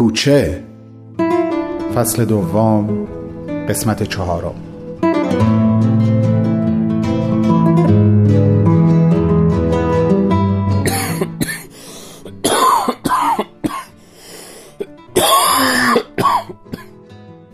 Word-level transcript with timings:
کوچه. 0.00 0.64
فصل 1.94 2.24
دوم 2.24 3.06
قسمت 3.68 4.02
چهارم. 4.02 4.54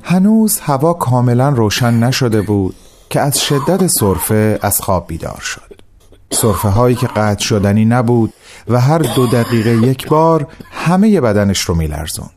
هنوز 0.03 0.61
هوا 0.61 0.93
کاملا 0.93 1.49
روشن 1.49 1.95
نشده 1.95 2.43
بود 2.43 2.75
که 3.11 3.21
از 3.21 3.41
شدت 3.41 3.87
صرفه 3.87 4.59
از 4.63 4.81
خواب 4.81 5.07
بیدار 5.07 5.41
شد. 5.41 5.81
صرفه 6.33 6.69
هایی 6.69 6.97
که 6.97 7.07
قطع 7.07 7.45
شدنی 7.45 7.85
نبود 7.85 8.33
و 8.69 8.81
هر 8.81 8.99
دو 8.99 9.27
دقیقه 9.27 9.71
یک 9.71 10.09
بار 10.09 10.47
همه 10.71 11.21
بدنش 11.21 11.61
رو 11.61 11.75
میلرزوند. 11.75 12.36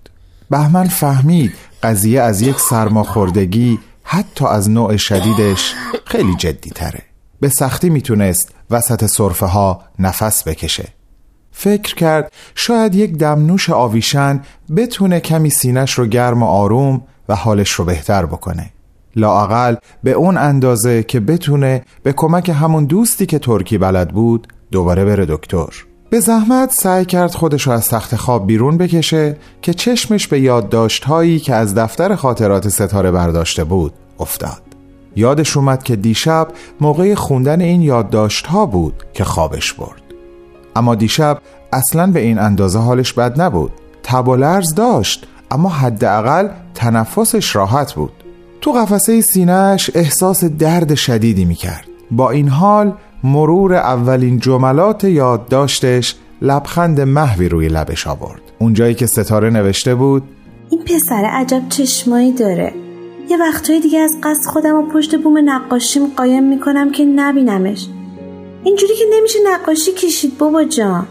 بهمن 0.49 0.87
فهمید 0.87 1.51
قضیه 1.83 2.21
از 2.21 2.41
یک 2.41 2.59
سرماخوردگی 2.59 3.79
حتی 4.03 4.45
از 4.45 4.69
نوع 4.69 4.97
شدیدش 4.97 5.73
خیلی 6.05 6.35
جدی 6.35 6.69
تره 6.69 7.01
به 7.39 7.49
سختی 7.49 7.89
می‌تونست 7.89 8.51
وسط 8.69 9.05
صرفه 9.05 9.45
ها 9.45 9.81
نفس 9.99 10.47
بکشه. 10.47 10.87
فکر 11.51 11.95
کرد 11.95 12.31
شاید 12.55 12.95
یک 12.95 13.17
دمنوش 13.17 13.69
آویشن 13.69 14.41
بتونه 14.75 15.19
کمی 15.19 15.49
سینش 15.49 15.93
رو 15.93 16.05
گرم 16.05 16.43
و 16.43 16.45
آروم 16.45 17.01
و 17.29 17.35
حالش 17.35 17.71
رو 17.71 17.85
بهتر 17.85 18.25
بکنه. 18.25 18.71
لااقل 19.15 19.75
به 20.03 20.11
اون 20.11 20.37
اندازه 20.37 21.03
که 21.03 21.19
بتونه 21.19 21.81
به 22.03 22.13
کمک 22.13 22.49
همون 22.49 22.85
دوستی 22.85 23.25
که 23.25 23.39
ترکی 23.39 23.77
بلد 23.77 24.09
بود 24.09 24.47
دوباره 24.71 25.05
بره 25.05 25.25
دکتر. 25.25 25.88
به 26.09 26.19
زحمت 26.19 26.71
سعی 26.71 27.05
کرد 27.05 27.31
خودش 27.31 27.67
رو 27.67 27.73
از 27.73 27.89
تخت 27.89 28.15
خواب 28.15 28.47
بیرون 28.47 28.77
بکشه 28.77 29.37
که 29.61 29.73
چشمش 29.73 30.27
به 30.27 30.39
یادداشت 30.39 31.03
هایی 31.03 31.39
که 31.39 31.55
از 31.55 31.75
دفتر 31.75 32.15
خاطرات 32.15 32.69
ستاره 32.69 33.11
برداشته 33.11 33.63
بود 33.63 33.93
افتاد. 34.19 34.61
یادش 35.15 35.57
اومد 35.57 35.83
که 35.83 35.95
دیشب 35.95 36.47
موقع 36.81 37.15
خوندن 37.15 37.61
این 37.61 37.81
یادداشت 37.81 38.47
ها 38.47 38.65
بود 38.65 39.03
که 39.13 39.23
خوابش 39.23 39.73
برد. 39.73 40.01
اما 40.75 40.95
دیشب 40.95 41.41
اصلا 41.73 42.07
به 42.07 42.19
این 42.19 42.39
اندازه 42.39 42.79
حالش 42.79 43.13
بد 43.13 43.41
نبود. 43.41 43.71
تب 44.03 44.27
و 44.27 44.35
لرز 44.35 44.75
داشت 44.75 45.27
اما 45.51 45.69
حداقل 45.69 46.49
تنفسش 46.75 47.55
راحت 47.55 47.93
بود. 47.93 48.11
تو 48.61 48.71
قفسه 48.71 49.21
سینهش 49.21 49.91
احساس 49.93 50.43
درد 50.43 50.95
شدیدی 50.95 51.45
می‌کرد. 51.45 51.85
با 52.11 52.29
این 52.29 52.47
حال 52.47 52.93
مرور 53.23 53.73
اولین 53.73 54.39
جملات 54.39 55.03
یادداشتش 55.03 56.15
لبخند 56.41 57.01
محوی 57.01 57.49
روی 57.49 57.67
لبش 57.67 58.07
آورد. 58.07 58.41
اونجایی 58.59 58.95
که 58.95 59.05
ستاره 59.05 59.49
نوشته 59.49 59.95
بود 59.95 60.23
این 60.69 60.83
پسر 60.83 61.25
عجب 61.25 61.61
چشمایی 61.69 62.31
داره. 62.31 62.73
یه 63.29 63.37
وقتهای 63.37 63.79
دیگه 63.79 63.99
از 63.99 64.17
قصد 64.23 64.49
خودم 64.49 64.75
و 64.75 64.81
پشت 64.81 65.21
بوم 65.21 65.49
نقاشیم 65.49 66.07
قایم 66.17 66.43
می‌کنم 66.43 66.91
که 66.91 67.05
نبینمش. 67.05 67.87
اینجوری 68.63 68.93
که 68.95 69.05
نمیشه 69.13 69.39
نقاشی 69.45 69.91
کشید 69.91 70.37
بابا 70.37 70.63
جان. 70.63 71.07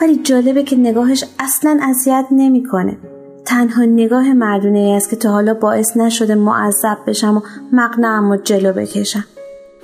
ولی 0.00 0.16
جالبه 0.16 0.62
که 0.62 0.76
نگاهش 0.76 1.24
اصلا 1.38 1.80
اذیت 1.82 2.26
نمی‌کنه. 2.30 2.98
تنها 3.44 3.84
نگاه 3.84 4.32
مردونه 4.32 4.78
ای 4.78 4.92
است 4.92 5.10
که 5.10 5.16
تا 5.16 5.30
حالا 5.30 5.54
باعث 5.54 5.96
نشده 5.96 6.34
معذب 6.34 6.98
بشم 7.06 7.36
و 7.36 7.40
مقنعم 7.72 8.30
و 8.30 8.36
جلو 8.36 8.72
بکشم. 8.72 9.24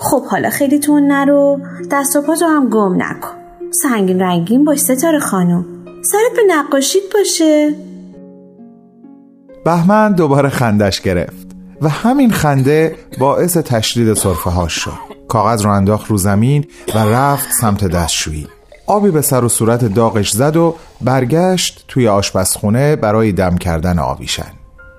خب 0.02 0.24
حالا 0.26 0.50
خیلی 0.50 0.78
تون 0.78 1.06
نرو. 1.06 1.60
دست 1.90 2.16
و 2.16 2.22
پاتو 2.22 2.46
هم 2.46 2.68
گم 2.68 3.02
نکن. 3.02 3.34
سنگین 3.82 4.20
رنگین 4.20 4.64
باش 4.64 4.78
ستاره 4.78 5.18
خانم. 5.18 5.64
سرت 5.84 6.36
به 6.36 6.42
نقاشیت 6.48 7.02
باشه. 7.14 7.74
بهمن 9.64 10.12
دوباره 10.12 10.48
خندش 10.48 11.00
گرفت 11.00 11.46
و 11.82 11.88
همین 11.88 12.30
خنده 12.30 12.96
باعث 13.18 13.56
تشدید 13.56 14.14
صرفه 14.14 14.50
هاش 14.50 14.72
شد. 14.72 14.98
کاغذ 15.28 15.64
رو 15.64 15.70
انداخت 15.70 16.06
رو 16.06 16.16
زمین 16.16 16.64
و 16.94 16.98
رفت 16.98 17.48
سمت 17.60 17.84
دستشویی. 17.84 18.48
آبی 18.86 19.10
به 19.10 19.22
سر 19.22 19.44
و 19.44 19.48
صورت 19.48 19.84
داغش 19.84 20.30
زد 20.30 20.56
و 20.56 20.74
برگشت 21.00 21.84
توی 21.88 22.08
آشپزخونه 22.08 22.96
برای 22.96 23.32
دم 23.32 23.56
کردن 23.56 23.98
آویشن. 23.98 24.52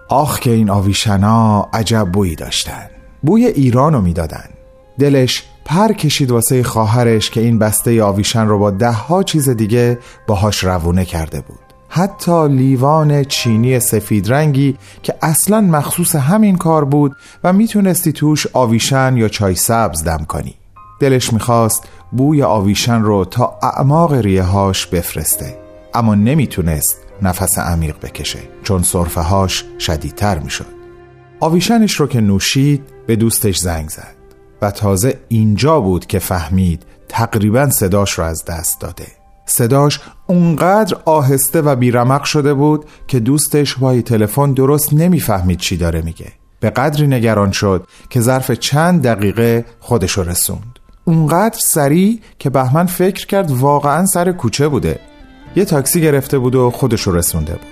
آخ 0.09 0.39
که 0.39 0.51
این 0.51 0.69
آویشنا 0.69 1.69
عجب 1.73 2.09
بویی 2.13 2.35
داشتن. 2.35 2.89
بوی 3.23 3.45
ایرانو 3.45 4.01
می‌دادن. 4.01 4.53
دلش 4.99 5.43
پر 5.65 5.93
کشید 5.93 6.31
واسه 6.31 6.63
خواهرش 6.63 7.29
که 7.29 7.41
این 7.41 7.59
بسته 7.59 8.03
آویشن 8.03 8.45
رو 8.45 8.59
با 8.59 8.71
ده 8.71 8.91
ها 8.91 9.23
چیز 9.23 9.49
دیگه 9.49 9.99
باهاش 10.27 10.63
روونه 10.63 11.05
کرده 11.05 11.41
بود. 11.41 11.59
حتی 11.89 12.47
لیوان 12.47 13.23
چینی 13.23 13.79
سفید 13.79 14.33
رنگی 14.33 14.77
که 15.03 15.15
اصلا 15.21 15.61
مخصوص 15.61 16.15
همین 16.15 16.55
کار 16.55 16.85
بود 16.85 17.15
و 17.43 17.53
می‌تونستی 17.53 18.11
توش 18.11 18.47
آویشن 18.53 19.17
یا 19.17 19.27
چای 19.27 19.55
سبز 19.55 20.03
دم 20.03 20.25
کنی. 20.27 20.55
دلش 20.99 21.33
می‌خواست 21.33 21.87
بوی 22.11 22.43
آویشن 22.43 23.01
رو 23.01 23.25
تا 23.25 23.59
اعماق 23.63 24.13
ریههاش 24.13 24.87
بفرسته. 24.87 25.57
اما 25.93 26.15
نمی‌تونست 26.15 26.97
نفس 27.21 27.59
عمیق 27.59 27.95
بکشه 28.01 28.39
چون 28.63 28.83
صرفه 28.83 29.21
هاش 29.21 29.65
شدیدتر 29.79 30.39
می‌شد. 30.39 30.65
آویشنش 31.39 31.93
رو 31.93 32.07
که 32.07 32.21
نوشید 32.21 32.83
به 33.07 33.15
دوستش 33.15 33.57
زنگ 33.57 33.89
زد. 33.89 34.22
و 34.63 34.72
تازه 34.72 35.19
اینجا 35.28 35.79
بود 35.79 36.06
که 36.06 36.19
فهمید 36.19 36.85
تقریبا 37.09 37.69
صداش 37.69 38.12
رو 38.12 38.24
از 38.24 38.46
دست 38.46 38.81
داده. 38.81 39.07
صداش 39.46 40.00
اونقدر 40.28 40.97
آهسته 41.06 41.62
و 41.62 41.75
بیرمق 41.75 42.24
شده 42.24 42.53
بود 42.53 42.85
که 43.07 43.19
دوستش 43.19 43.79
وای 43.79 44.02
تلفن 44.02 44.53
درست 44.53 44.94
نمی‌فهمید 44.94 45.59
چی 45.59 45.78
داره 45.78 46.02
میگه. 46.02 46.31
به 46.59 46.69
قدری 46.69 47.07
نگران 47.07 47.52
شد 47.52 47.88
که 48.09 48.22
ظرف 48.22 48.52
چند 48.52 49.03
دقیقه 49.03 49.66
خودشو 49.79 50.23
رسوند. 50.23 50.79
اونقدر 51.06 51.59
سریع 51.59 52.19
که 52.40 52.50
بهمن 52.50 52.85
فکر 52.85 53.28
کرد 53.28 53.52
واقعا 53.52 54.06
سر 54.06 54.31
کوچه 54.31 54.68
بوده. 54.68 55.00
یه 55.56 55.66
تاکسی 55.66 56.02
گرفته 56.02 56.40
بود 56.40 56.56
و 56.56 56.72
خودشو 56.72 57.12
رسونده 57.12 57.53
بود. 57.53 57.68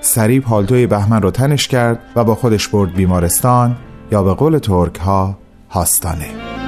سریع 0.00 0.40
پالتوی 0.40 0.86
بهمن 0.86 1.22
رو 1.22 1.30
تنش 1.30 1.68
کرد 1.68 1.98
و 2.16 2.24
با 2.24 2.34
خودش 2.34 2.68
برد 2.68 2.94
بیمارستان 2.94 3.76
یا 4.12 4.22
به 4.22 4.34
قول 4.34 4.58
ترک 4.58 4.96
ها 4.96 5.38
hastane. 5.68 6.65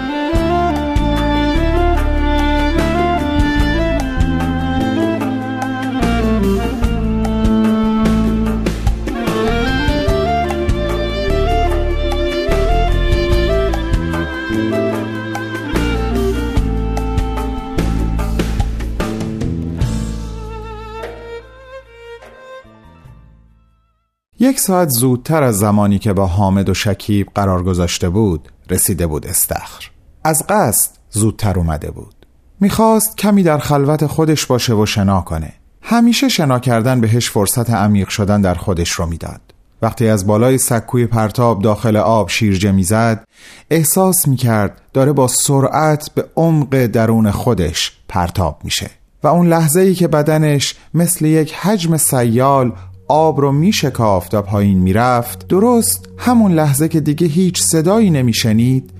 یک 24.58 24.62
ساعت 24.64 24.88
زودتر 24.88 25.42
از 25.42 25.58
زمانی 25.58 25.98
که 25.98 26.12
با 26.12 26.26
حامد 26.26 26.68
و 26.68 26.74
شکیب 26.74 27.28
قرار 27.34 27.62
گذاشته 27.62 28.08
بود 28.08 28.48
رسیده 28.70 29.06
بود 29.06 29.26
استخر. 29.26 29.90
از 30.24 30.46
قصد 30.48 30.90
زودتر 31.10 31.58
اومده 31.58 31.90
بود. 31.90 32.14
می‌خواست 32.60 33.18
کمی 33.18 33.42
در 33.42 33.58
خلوت 33.58 34.06
خودش 34.06 34.46
باشه 34.46 34.74
و 34.74 34.86
شنا 34.86 35.20
کنه. 35.20 35.52
همیشه 35.82 36.28
شنا 36.28 36.58
کردن 36.58 37.00
بهش 37.00 37.30
فرصت 37.30 37.70
عمیق 37.70 38.08
شدن 38.08 38.40
در 38.40 38.54
خودش 38.54 38.90
رو 38.90 39.06
می‌داد. 39.06 39.40
وقتی 39.82 40.08
از 40.08 40.26
بالای 40.26 40.58
سکوی 40.58 41.06
پرتاب 41.06 41.62
داخل 41.62 41.96
آب 41.96 42.28
شیرجه 42.28 42.72
می‌زد 42.72 43.24
احساس 43.70 44.28
می‌کرد 44.28 44.80
داره 44.92 45.12
با 45.12 45.28
سرعت 45.28 46.10
به 46.14 46.24
عمق 46.36 46.86
درون 46.86 47.30
خودش 47.30 47.92
پرتاب 48.08 48.60
میشه. 48.64 48.90
و 49.22 49.26
اون 49.26 49.48
لحظه 49.48 49.80
ای 49.80 49.94
که 49.94 50.08
بدنش 50.08 50.74
مثل 50.94 51.24
یک 51.24 51.54
حجم 51.54 51.96
سیال 51.96 52.72
آب 53.08 53.40
رو 53.40 53.52
میشکافت 53.52 54.34
و 54.34 54.42
پایین 54.42 54.78
می‌رفت. 54.78 55.48
درست 55.48 56.08
همون 56.18 56.52
لحظه 56.52 56.88
که 56.88 57.00
دیگه 57.00 57.26
هیچ 57.26 57.62
صدایی 57.62 58.10
نمیشنید 58.10 58.90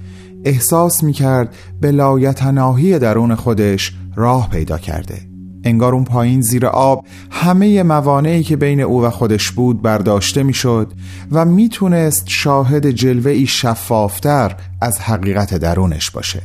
احساس 0.45 1.03
می‌کرد 1.03 1.55
به 1.81 1.91
لایتناهی 1.91 2.99
درون 2.99 3.35
خودش 3.35 3.93
راه 4.17 4.51
پیدا 4.51 4.79
کرده. 4.79 5.21
انگار 5.65 5.95
اون 5.95 6.05
پایین 6.05 6.41
زیر 6.41 6.67
آب 6.67 7.05
همه 7.31 7.83
موانعی 7.83 8.43
که 8.43 8.57
بین 8.57 8.81
او 8.81 9.03
و 9.03 9.11
خودش 9.11 9.51
بود 9.51 9.83
برداشته 9.83 10.43
می‌شد 10.43 10.93
و 11.33 11.45
می‌تونست 11.45 12.25
شاهد 12.27 12.91
جلوه 12.91 13.31
ای 13.31 13.47
شفافتر 13.47 14.57
از 14.81 15.01
حقیقت 15.01 15.55
درونش 15.55 16.11
باشه. 16.11 16.43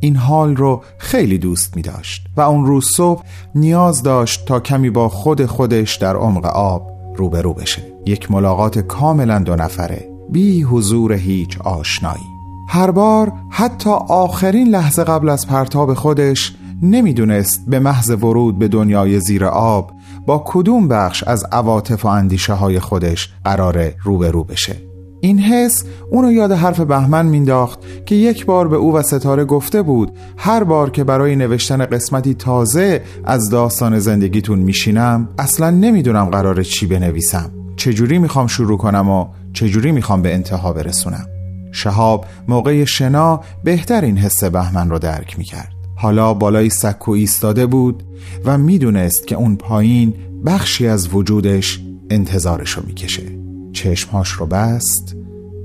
این 0.00 0.16
حال 0.16 0.56
رو 0.56 0.82
خیلی 0.98 1.38
دوست 1.38 1.76
می 1.76 1.82
داشت 1.82 2.26
و 2.36 2.40
اون 2.40 2.66
روز 2.66 2.86
صبح 2.96 3.22
نیاز 3.54 4.02
داشت 4.02 4.46
تا 4.46 4.60
کمی 4.60 4.90
با 4.90 5.08
خود 5.08 5.46
خودش 5.46 5.96
در 5.96 6.16
عمق 6.16 6.46
آب 6.46 6.93
روبرو 7.16 7.54
بشه. 7.54 7.82
یک 8.06 8.30
ملاقات 8.30 8.78
کاملا 8.78 9.38
دو 9.38 9.56
نفره. 9.56 10.10
بی 10.30 10.62
حضور 10.62 11.12
هیچ 11.12 11.58
آشنایی. 11.60 12.24
هر 12.68 12.90
بار 12.90 13.32
حتی 13.50 13.90
آخرین 14.08 14.68
لحظه 14.68 15.04
قبل 15.04 15.28
از 15.28 15.46
پرتاب 15.46 15.94
خودش 15.94 16.54
نمی‌دونست 16.82 17.64
به 17.68 17.78
محض 17.78 18.10
ورود 18.10 18.58
به 18.58 18.68
دنیای 18.68 19.20
زیر 19.20 19.44
آب 19.44 19.90
با 20.26 20.42
کدوم 20.46 20.88
بخش 20.88 21.22
از 21.22 21.44
عواطف 21.52 22.04
و 22.04 22.08
اندیشه 22.08 22.52
های 22.52 22.80
خودش 22.80 23.32
قراره 23.44 23.94
روبرو 24.02 24.44
بشه. 24.44 24.93
این 25.24 25.38
حس 25.38 25.84
اونو 26.10 26.32
یاد 26.32 26.52
حرف 26.52 26.80
بهمن 26.80 27.26
مینداخت 27.26 27.78
که 28.06 28.14
یک 28.14 28.46
بار 28.46 28.68
به 28.68 28.76
او 28.76 28.94
و 28.94 29.02
ستاره 29.02 29.44
گفته 29.44 29.82
بود 29.82 30.12
هر 30.36 30.64
بار 30.64 30.90
که 30.90 31.04
برای 31.04 31.36
نوشتن 31.36 31.86
قسمتی 31.86 32.34
تازه 32.34 33.02
از 33.24 33.50
داستان 33.50 33.98
زندگیتون 33.98 34.58
میشینم 34.58 35.28
اصلا 35.38 35.70
نمی‌دونم 35.70 36.24
قراره 36.24 36.64
چی 36.64 36.86
بنویسم. 36.86 37.50
چجوری 37.76 38.18
می‌خوام 38.18 38.46
شروع 38.46 38.78
کنم 38.78 39.08
و 39.08 39.26
چجوری 39.52 39.92
می‌خوام 39.92 40.22
به 40.22 40.34
انتها 40.34 40.72
برسونم؟ 40.72 41.26
شهاب 41.72 42.26
موقع 42.48 42.84
شنا 42.84 43.40
بهتر 43.64 44.04
این 44.04 44.18
حس 44.18 44.44
بهمن 44.44 44.90
رو 44.90 44.98
درک 44.98 45.38
می‌کرد. 45.38 45.72
حالا 45.96 46.34
بالای 46.34 46.70
سکو 46.70 47.12
ایستاده 47.12 47.66
بود 47.66 48.02
و 48.44 48.58
می‌دونست 48.58 49.26
که 49.26 49.36
اون 49.36 49.56
پایین 49.56 50.14
بخشی 50.46 50.86
از 50.86 51.14
وجودش 51.14 51.80
انتظارشو 52.10 52.82
می‌کشه. 52.86 53.43
چشمهاش 53.74 54.30
رو 54.30 54.46
بست 54.46 55.16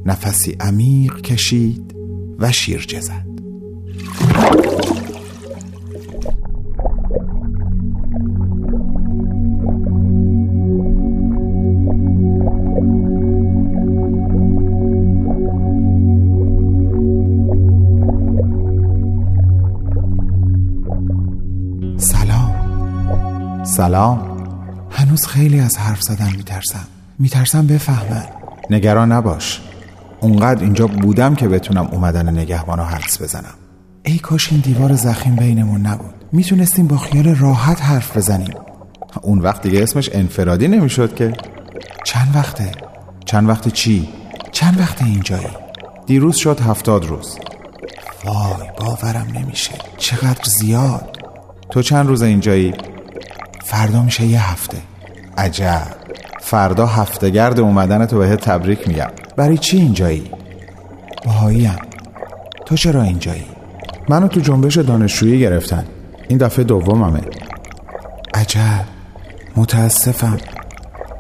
نفسی 0.06 0.52
عمیق 0.60 1.22
کشید 1.22 1.96
و 2.40 2.52
شیرجه 2.52 3.00
زد. 3.02 3.30
سلام. 23.64 24.30
هنوز 24.92 25.26
خیلی 25.26 25.60
از 25.60 25.78
حرف 25.78 26.02
زدن 26.02 26.36
میترسم. 26.38 26.88
میترسم 27.20 27.68
بفهمن. 27.68 28.26
نگران 28.70 29.12
نباش. 29.12 29.62
اونقدر 30.20 30.64
اینجا 30.64 30.88
بودم 30.88 31.36
که 31.36 31.48
بتونم 31.48 31.88
اومدن 31.92 32.30
نگهبانو 32.30 32.84
حدس 32.84 33.22
بزنم. 33.22 33.54
ای 34.04 34.20
کاش 34.20 34.52
این 34.52 34.62
دیوار 34.62 34.94
زخیم 34.94 35.36
بینمون 35.36 35.82
نبود. 35.82 36.14
می‌تونستیم 36.32 36.88
با 36.88 36.98
خیال 36.98 37.36
راحت 37.36 37.82
حرف 37.82 38.18
بزنیم. 38.18 38.54
اون 39.22 39.40
وقت 39.40 39.62
دیگه 39.62 39.84
اسمش 39.84 40.10
انفرادی 40.14 40.68
نمی‌شد 40.68 41.16
که. 41.16 41.34
چند 42.04 42.36
وقته؟ 42.36 42.72
چند 43.26 43.50
وقت 43.50 43.68
چی؟ 43.68 44.10
چند 44.52 44.80
وقت 44.80 45.02
اینجایی؟ 45.02 45.48
دیروز 46.06 46.36
شد 46.36 46.60
هفتاد 46.60 47.06
روز. 47.06 47.38
وای 48.26 48.68
باورم 48.78 49.28
نمیشه. 49.34 49.72
چقدر 49.98 50.44
زیاد. 50.60 51.18
تو 51.70 51.82
چند 51.82 52.08
روز 52.08 52.22
اینجایی؟ 52.22 52.74
فردا 53.66 54.04
میشه 54.04 54.26
یه 54.26 54.52
هفته. 54.52 54.78
عجب. 55.38 55.99
فردا 56.50 56.86
هفته 56.86 57.30
گرد 57.30 57.60
اومدن 57.60 58.06
تو 58.06 58.18
بهت 58.18 58.40
تبریک 58.40 58.88
میگم. 58.88 59.08
برای 59.36 59.58
چی 59.58 59.78
اینجایی؟ 59.78 60.32
باهاییم 61.26 61.76
تو 62.66 62.76
چرا 62.76 63.02
اینجایی؟ 63.02 63.46
منو 64.10 64.28
تو 64.28 64.40
جنبش 64.40 64.78
دانشجویی 64.78 65.40
گرفتن. 65.40 65.86
این 66.28 66.38
دفعه 66.38 66.66
دوممه. 66.66 67.22
عجب. 68.34 68.86
متاسفم. 69.58 70.38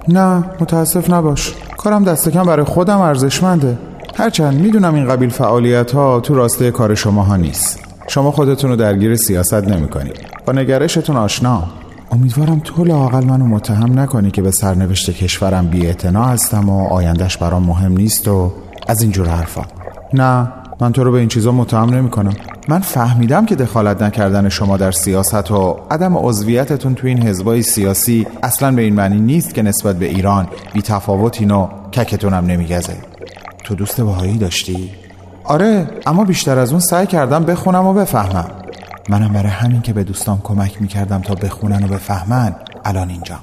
نه 0.08 0.44
متاسف 0.60 1.10
نباش. 1.10 1.54
کارم 1.78 2.04
دست 2.04 2.30
کم 2.30 2.44
برای 2.44 2.66
خودم 2.66 3.02
ارزشمنده. 3.02 3.78
هرچند 4.16 4.60
می‌دونم 4.60 4.96
این 4.96 5.08
قبیل 5.08 5.30
فعالیت 5.30 5.92
ها 5.92 6.20
تو 6.20 6.36
راسته 6.36 6.72
کار 6.72 6.96
شما 6.96 7.24
ها 7.24 7.36
نیست. 7.36 7.80
شما 8.08 8.32
خودتون 8.32 8.70
رو 8.70 8.76
درگیر 8.76 9.16
سیاست 9.16 9.54
نمی 9.54 9.88
با 10.46 10.54
نگرشتون 10.54 11.18
آشنا. 11.18 11.64
امیدوارم 12.12 12.62
تو 12.64 12.84
لاقل 12.84 13.26
منو 13.26 13.46
متهم 13.46 14.00
نکنی 14.00 14.32
که 14.32 14.42
به 14.42 14.52
سرنوشت 14.52 15.10
کشورم 15.10 15.68
بی 15.68 15.88
هستم 15.88 16.70
و 16.70 16.88
آیندهش 16.88 17.38
برام 17.38 17.64
مهم 17.64 17.92
نیست 17.92 18.28
و 18.28 18.54
از 18.88 19.02
اینجور 19.02 19.28
حرفا. 19.28 19.62
نه 20.14 20.48
من 20.82 20.92
تو 20.92 21.04
رو 21.04 21.12
به 21.12 21.20
این 21.20 21.28
چیزا 21.28 21.52
متهم 21.52 21.90
نمی 21.90 22.10
کنم 22.10 22.34
من 22.68 22.80
فهمیدم 22.80 23.46
که 23.46 23.56
دخالت 23.56 24.02
نکردن 24.02 24.50
شما 24.50 24.78
در 24.78 24.92
سیاست 24.92 25.52
و 25.52 25.80
عدم 25.92 26.18
عضویتتون 26.18 26.96
تو 26.96 27.08
این 27.08 27.28
حزبای 27.28 27.62
سیاسی 27.62 28.28
اصلا 28.44 28.72
به 28.72 28.82
این 28.82 28.96
معنی 28.96 29.20
نیست 29.20 29.54
که 29.54 29.62
نسبت 29.62 29.96
به 29.96 30.06
ایران 30.06 30.48
بی 30.74 30.82
تفاوتین 30.82 31.52
و 31.52 31.68
ککتونم 31.94 32.46
نمیگزه. 32.46 32.98
تو 33.64 33.76
دوست 33.76 34.02
باهایی 34.02 34.38
داشتی؟ 34.38 34.90
آره 35.44 35.88
اما 36.06 36.26
بیشتر 36.26 36.60
از 36.60 36.72
اون 36.72 36.80
سعی 36.80 37.08
کردم 37.08 37.44
بخونم 37.44 37.86
و 37.86 37.94
بفهمم. 37.94 38.59
منم 39.10 39.34
برای 39.34 39.52
همین 39.52 39.82
که 39.82 39.94
به 39.94 40.04
دوستان 40.04 40.40
کمک 40.44 40.82
می‌کردم 40.82 41.22
تا 41.22 41.36
بخونن 41.36 41.84
و 41.84 41.88
بفهمن 41.88 42.56
الان 42.86 43.10
اینجام 43.10 43.40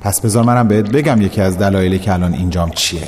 پس 0.00 0.20
بذار 0.20 0.44
منم 0.44 0.68
بهت 0.68 0.90
بگم 0.90 1.22
یکی 1.22 1.40
از 1.40 1.58
دلایلی 1.58 1.98
که 1.98 2.12
الان 2.12 2.34
اینجام 2.34 2.70
چیه. 2.70 3.02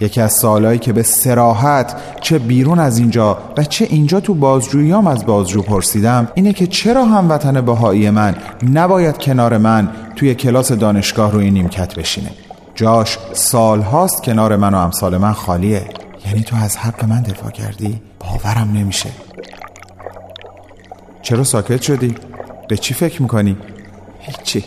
یکی 0.00 0.20
از 0.20 0.32
سالهایی 0.32 0.78
که 0.78 0.92
به 0.92 1.02
سراحت 1.02 1.96
چه 2.20 2.38
بیرون 2.38 2.78
از 2.78 2.98
اینجا 2.98 3.38
و 3.56 3.64
چه 3.64 3.84
اینجا 3.84 4.20
تو 4.20 4.34
بازجوییام 4.34 5.06
از 5.06 5.26
بازجو 5.26 5.62
پرسیدم 5.62 6.28
اینه 6.34 6.52
که 6.52 6.66
چرا 6.66 7.04
هموطن 7.04 7.60
بهایی 7.60 8.10
من 8.10 8.34
نباید 8.72 9.18
کنار 9.18 9.58
من 9.58 9.88
توی 10.16 10.34
کلاس 10.34 10.72
دانشگاه 10.72 11.32
روی 11.32 11.50
نیمکت 11.50 11.94
بشینه؟ 11.94 12.30
جاش 12.74 13.18
سالهاست 13.32 14.22
کنار 14.22 14.56
من 14.56 14.74
و 14.74 14.78
امثال 14.78 15.16
من 15.16 15.32
خالیه. 15.32 15.84
یعنی 16.26 16.42
تو 16.42 16.56
از 16.56 16.76
حق 16.76 17.04
من 17.04 17.22
دفاع 17.22 17.50
کردی؟ 17.50 18.00
باورم 18.20 18.72
نمیشه. 18.72 19.08
چرا 21.22 21.44
ساکت 21.44 21.82
شدی؟ 21.82 22.14
به 22.68 22.76
چی 22.76 22.94
فکر 22.94 23.22
می‌کنی؟ 23.22 23.56
هیچی. 24.18 24.64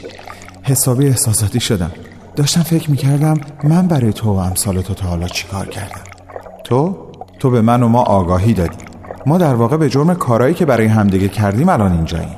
حسابی 0.64 1.08
احساساتی 1.08 1.60
شدم. 1.60 1.92
داشتم 2.36 2.62
فکر 2.62 2.92
می‌کردم 2.92 3.42
من 3.64 3.88
برای 3.88 4.14
تو 4.14 4.34
و 4.34 4.38
امثال 4.38 4.82
تو 4.82 4.94
تا 4.94 5.08
حالا 5.08 5.28
چی 5.28 5.48
کار 5.48 5.68
کردم. 5.68 6.02
تو؟ 6.64 6.98
تو 7.40 7.50
به 7.50 7.62
من 7.62 7.84
و 7.84 7.88
ما 7.88 8.02
آگاهی 8.02 8.54
دادی. 8.54 8.78
ما 9.26 9.38
در 9.38 9.56
واقع 9.56 9.78
به 9.78 9.90
جرم 9.90 10.14
کارایی 10.14 10.54
که 10.54 10.66
برای 10.66 10.86
همدیگه 10.86 11.30
کردیم 11.30 11.70
الان 11.70 11.92
اینجاییم. 11.92 12.36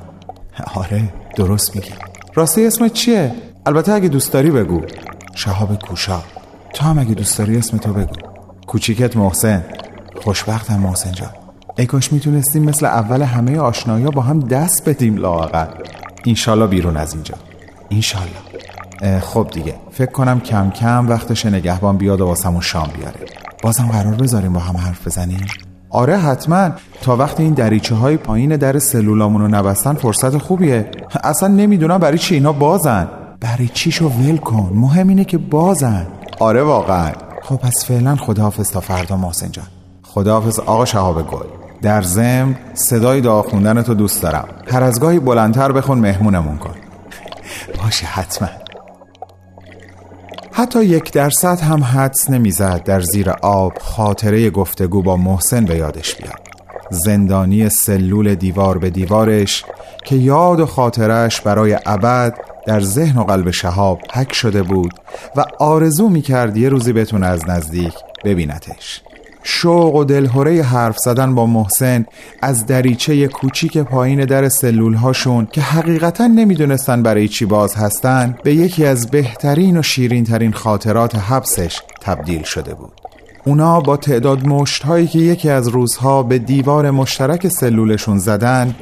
آره 0.75 1.13
درست 1.35 1.75
میگی. 1.75 1.91
راستی 2.33 2.65
اسمت 2.65 2.93
چیه؟ 2.93 3.31
البته 3.65 3.91
اگه 3.93 4.07
دوست 4.07 4.33
داری 4.33 4.51
بگو. 4.51 4.81
شهاب 5.35 5.79
کوشا. 5.79 6.19
تو 6.73 6.85
هم 6.85 6.99
اگه 6.99 7.13
دوست 7.13 7.37
داری 7.37 7.57
اسم 7.57 7.77
تو 7.77 7.93
بگو. 7.93 8.15
کوچیکت 8.67 9.17
محسن. 9.17 9.65
خوشبختم 10.23 10.79
محسن 10.79 11.11
جان. 11.11 11.44
ای 11.77 11.85
کاش 11.85 12.13
می‌تونستیم 12.13 12.63
مثل 12.63 12.85
اول 12.85 13.21
همه 13.21 13.59
آشنایی 13.59 14.05
با 14.05 14.21
هم 14.21 14.39
دست 14.39 14.89
بدیم 14.89 15.17
لاغر 15.17 15.67
اینشالله 16.23 16.67
بیرون 16.67 16.97
از 16.97 17.13
اینجا. 17.13 17.35
اینشالله 17.89 19.19
خب 19.21 19.47
دیگه. 19.51 19.75
فکر 19.91 20.11
کنم 20.11 20.39
کم 20.39 20.69
کم 20.69 21.09
وقتش 21.09 21.45
نگهبان 21.45 21.97
بیاد 21.97 22.21
و 22.21 22.25
واسمون 22.25 22.61
شام 22.61 22.89
بیاره. 22.97 23.19
بازم 23.63 23.87
قرار 23.87 24.15
بذاریم 24.15 24.53
با 24.53 24.59
هم 24.59 24.77
حرف 24.77 25.07
بزنیم؟ 25.07 25.45
آره 25.89 26.17
حتما. 26.17 26.69
تا 27.01 27.15
وقتی 27.15 27.43
این 27.43 27.53
دریچه 27.53 27.95
های 27.95 28.17
پایین 28.17 28.55
در 28.57 28.79
سلولامون 28.79 29.41
رو 29.41 29.47
نبستن 29.47 29.93
فرصت 29.93 30.37
خوبیه. 30.37 30.91
اصلا 31.23 31.47
نمی‌دونم 31.47 31.97
برای 31.97 32.17
چی 32.17 32.35
اینا 32.35 32.53
بازن. 32.53 33.07
برای 33.39 33.67
چیشو 33.67 34.09
ول 34.09 34.37
کن. 34.37 34.71
مهم 34.75 35.07
اینه 35.07 35.25
که 35.25 35.37
بازن. 35.37 36.07
آره 36.39 36.63
واقعا. 36.63 37.11
خب 37.43 37.55
پس 37.55 37.85
فعلا 37.85 38.15
خداحافظ 38.15 38.71
تا 38.71 38.79
فردا 38.79 39.17
محسن 39.17 39.51
جان. 39.51 39.65
خداحافظ 40.03 40.59
آقا 40.59 40.85
شهاب 40.85 41.27
گل. 41.27 41.64
در 41.81 42.01
زم 42.01 42.55
صدای 42.73 43.21
دعا 43.21 43.41
خوندن 43.41 43.81
تو 43.81 43.93
دوست 43.93 44.21
دارم. 44.21 44.47
هر 44.67 44.83
از 44.83 44.99
گاهی 44.99 45.19
بلندتر 45.19 45.71
بخون 45.71 45.97
مهمونمون 45.97 46.57
کن. 46.57 46.75
باشه 47.83 48.05
حتما. 48.05 48.49
حتی 50.51 50.85
یک 50.85 51.11
درصد 51.11 51.59
هم 51.59 51.83
حدس 51.83 52.29
نمی‌زد 52.29 52.83
در 52.83 53.01
زیر 53.01 53.29
آب 53.29 53.73
خاطره 53.81 54.49
گفتگو 54.49 55.01
با 55.01 55.17
محسن 55.17 55.65
به 55.65 55.75
یادش 55.75 56.15
بیاد. 56.15 56.39
زندانی 56.89 57.69
سلول 57.69 58.35
دیوار 58.35 58.77
به 58.77 58.89
دیوارش 58.89 59.65
که 60.05 60.15
یاد 60.15 60.59
و 60.59 60.65
خاطرش 60.65 61.41
برای 61.41 61.77
ابد 61.85 62.37
در 62.65 62.81
ذهن 62.81 63.19
و 63.19 63.23
قلب 63.23 63.51
شهاب 63.51 63.99
حک 64.13 64.33
شده 64.33 64.63
بود 64.63 64.93
و 65.35 65.45
آرزو 65.59 66.09
می‌کرد 66.09 66.57
یه 66.57 66.69
روزی 66.69 66.93
بتونه 66.93 67.27
از 67.27 67.49
نزدیک 67.49 67.93
ببینتش. 68.23 69.01
شوق 69.47 69.95
و 69.95 70.03
دلهوره 70.03 70.63
حرف 70.63 70.97
زدن 70.97 71.35
با 71.35 71.45
محسن 71.45 72.05
از 72.41 72.65
دریچه 72.65 73.27
کوچیک 73.27 73.77
پایین 73.77 74.25
در 74.25 74.49
سلول 74.49 74.93
هاشون 74.93 75.47
که 75.51 75.61
حقیقتا 75.61 76.27
نمی‌دونستن 76.27 77.03
برای 77.03 77.27
چی 77.27 77.45
باز 77.45 77.75
هستن 77.75 78.37
به 78.43 78.55
یکی 78.55 78.85
از 78.85 79.07
بهترین 79.07 79.77
و 79.77 79.81
شیرین 79.81 80.23
ترین 80.23 80.53
خاطرات 80.53 81.15
حبسش 81.15 81.81
تبدیل 82.01 82.43
شده 82.43 82.73
بود. 82.73 82.91
اونا 83.45 83.79
با 83.79 83.97
تعداد 83.97 84.47
مشت 84.47 84.83
هایی 84.83 85.07
که 85.07 85.19
یکی 85.19 85.49
از 85.49 85.67
روزها 85.67 86.23
به 86.23 86.39
دیوار 86.39 86.91
مشترک 86.91 87.47
سلولشون 87.47 88.17
زدن 88.17 88.75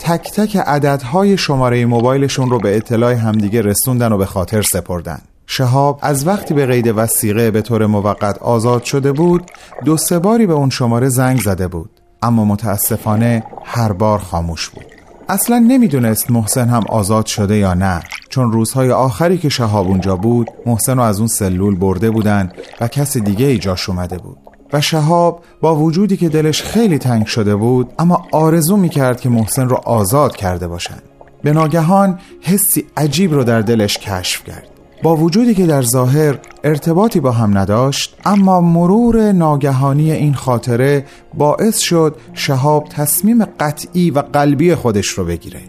تک 0.00 0.32
تک 0.32 0.56
عددهای 0.56 1.38
شماره 1.38 1.86
موبایلشون 1.86 2.50
رو 2.50 2.58
به 2.58 2.76
اطلاع 2.76 3.12
همدیگه 3.12 3.62
رسوندن 3.62 4.12
و 4.12 4.18
به 4.18 4.26
خاطر 4.26 4.62
سپردن. 4.62 5.20
شهاب 5.50 5.98
از 6.02 6.26
وقتی 6.26 6.54
به 6.54 6.66
قید 6.66 6.92
وسیقه 6.96 7.50
به 7.50 7.62
طور 7.62 7.86
موقت 7.86 8.38
آزاد 8.38 8.84
شده 8.84 9.12
بود 9.12 9.50
دو 9.84 9.96
سه 9.96 10.18
باری 10.18 10.46
به 10.46 10.52
اون 10.52 10.70
شماره 10.70 11.08
زنگ 11.08 11.40
زده 11.40 11.68
بود. 11.68 11.90
اما 12.22 12.44
متاسفانه 12.44 13.44
هر 13.64 13.92
بار 13.92 14.18
خاموش 14.18 14.68
بود. 14.68 14.84
اصلا 15.28 15.58
نمی‌دونست 15.58 16.30
محسن 16.30 16.68
هم 16.68 16.82
آزاد 16.88 17.26
شده 17.26 17.56
یا 17.56 17.74
نه. 17.74 18.00
چون 18.28 18.52
روزهای 18.52 18.90
آخری 18.90 19.38
که 19.38 19.48
شهاب 19.48 19.86
اونجا 19.86 20.16
بود 20.16 20.48
محسن 20.66 20.96
رو 20.96 21.02
از 21.02 21.18
اون 21.18 21.28
سلول 21.28 21.76
برده 21.76 22.10
بودن 22.10 22.52
و 22.80 22.88
کس 22.88 23.16
دیگه 23.16 23.46
ای 23.46 23.58
جاش 23.58 23.88
اومده 23.88 24.18
بود. 24.18 24.36
و 24.72 24.80
شهاب 24.80 25.42
با 25.60 25.76
وجودی 25.76 26.16
که 26.16 26.28
دلش 26.28 26.62
خیلی 26.62 26.98
تنگ 26.98 27.26
شده 27.26 27.56
بود 27.56 27.92
اما 27.98 28.26
آرزو 28.32 28.76
می‌کرد 28.76 29.20
که 29.20 29.28
محسن 29.28 29.68
رو 29.68 29.76
آزاد 29.76 30.36
کرده 30.36 30.68
باشن. 30.68 30.98
به 31.42 31.52
ناگهان 31.52 32.18
حسی 32.40 32.86
عجیب 32.96 33.34
رو 33.34 33.44
در 33.44 33.60
دلش 33.60 33.98
کشف 33.98 34.44
کرد. 34.44 34.77
با 35.02 35.16
وجودی 35.16 35.54
که 35.54 35.66
در 35.66 35.82
ظاهر 35.82 36.38
ارتباطی 36.64 37.20
با 37.20 37.32
هم 37.32 37.58
نداشت 37.58 38.16
اما 38.24 38.60
مرور 38.60 39.32
ناگهانی 39.32 40.12
این 40.12 40.34
خاطره 40.34 41.04
باعث 41.34 41.78
شد 41.78 42.16
شهاب 42.34 42.88
تصمیم 42.88 43.44
قطعی 43.44 44.10
و 44.10 44.18
قلبی 44.18 44.74
خودش 44.74 45.08
رو 45.08 45.24
بگیره. 45.24 45.60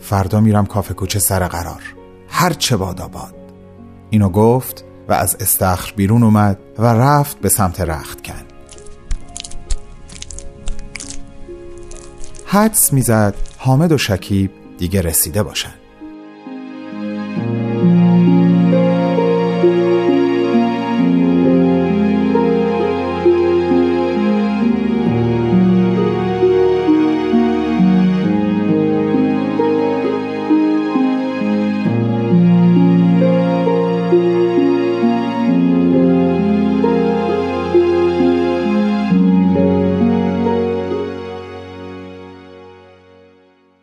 فردا 0.00 0.40
میرم 0.40 0.66
کافه 0.66 0.94
کوچه 0.94 1.18
سر 1.18 1.46
قرار. 1.46 1.82
هر 2.28 2.52
چه 2.52 2.76
باد 2.76 3.00
اینو 4.10 4.28
گفت 4.28 4.84
و 5.08 5.12
از 5.12 5.36
استخر 5.40 5.92
بیرون 5.96 6.22
اومد 6.22 6.58
و 6.78 6.86
رفت 6.86 7.40
به 7.40 7.48
سمت 7.48 7.80
رخت 7.80 8.22
کن 8.22 8.34
حدس 12.46 12.92
می‌زد 12.92 13.34
حامد 13.58 13.92
و 13.92 13.98
شکیب 13.98 14.50
دیگه 14.78 15.02
رسیده 15.02 15.42
باشن. 15.42 15.79